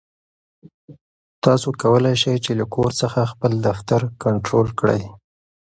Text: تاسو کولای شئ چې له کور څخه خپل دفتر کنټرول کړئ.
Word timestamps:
تاسو 1.43 1.67
کولای 1.81 2.15
شئ 2.21 2.37
چې 2.45 2.51
له 2.59 2.65
کور 2.75 2.91
څخه 3.01 3.29
خپل 3.31 3.51
دفتر 3.67 4.01
کنټرول 4.23 4.67
کړئ. 4.79 5.01